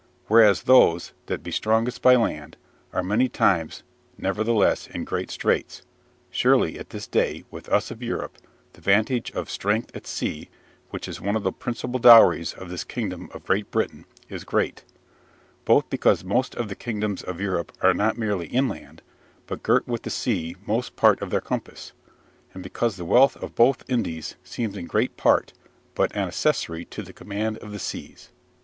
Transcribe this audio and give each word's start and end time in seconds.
Whereas 0.25 0.63
those, 0.63 1.13
that 1.27 1.43
be 1.43 1.51
strongest 1.51 2.01
by 2.01 2.15
land, 2.15 2.57
are 2.91 3.03
many 3.03 3.29
times 3.29 3.83
neverthelesse 4.19 4.87
in 4.89 5.03
great 5.03 5.29
Straights. 5.29 5.83
Surely, 6.31 6.79
at 6.79 6.89
this 6.89 7.05
Day, 7.05 7.43
with 7.51 7.69
us 7.69 7.91
of 7.91 8.01
Europe, 8.01 8.39
the 8.73 8.81
Vantage 8.81 9.29
of 9.33 9.47
Strength 9.47 9.95
at 9.95 10.07
Sea 10.07 10.49
(which 10.89 11.07
is 11.07 11.21
one 11.21 11.35
of 11.35 11.43
the 11.43 11.51
Principall 11.53 12.01
Dowries 12.01 12.53
of 12.55 12.71
this 12.71 12.83
Kingdome 12.83 13.29
of 13.31 13.43
Greate 13.45 13.69
Brittaine) 13.69 14.05
is 14.27 14.43
Great; 14.43 14.83
Both 15.65 15.87
because 15.91 16.23
Most 16.23 16.55
of 16.55 16.67
the 16.67 16.75
Kingdomes 16.75 17.21
of 17.23 17.39
Europe 17.39 17.71
are 17.81 17.93
not 17.93 18.17
merely 18.17 18.47
Inland, 18.47 19.03
but 19.45 19.61
girt 19.61 19.87
with 19.87 20.01
the 20.01 20.09
Sea 20.09 20.55
most 20.65 20.95
part 20.95 21.21
of 21.21 21.29
their 21.29 21.41
Compasse; 21.41 21.91
and 22.55 22.63
because 22.63 22.95
the 22.97 23.05
Wealth 23.05 23.37
of 23.37 23.53
both 23.53 23.87
Indies 23.87 24.35
seemes 24.43 24.75
in 24.75 24.87
great 24.87 25.15
Part 25.15 25.53
but 25.93 26.11
an 26.15 26.27
Accessary 26.27 26.85
to 26.85 27.03
the 27.03 27.13
Command 27.13 27.59
of 27.59 27.71
the 27.71 27.77
Seas." 27.77 28.31